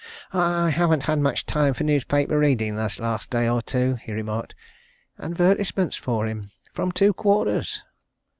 "I 0.33 0.71
haven't 0.71 1.03
had 1.03 1.19
much 1.19 1.45
time 1.45 1.75
for 1.75 1.83
newspaper 1.83 2.39
reading 2.39 2.73
this 2.75 2.97
last 2.97 3.29
day 3.29 3.47
or 3.47 3.61
two," 3.61 3.99
he 4.01 4.11
remarked. 4.11 4.55
"Advertisements 5.19 5.95
for 5.95 6.25
him 6.25 6.49
from 6.73 6.91
two 6.91 7.13
quarters!" 7.13 7.83